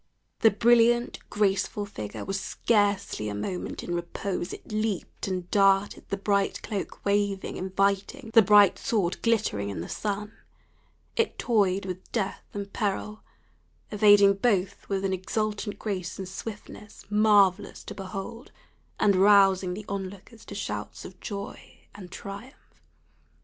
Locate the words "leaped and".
4.71-5.47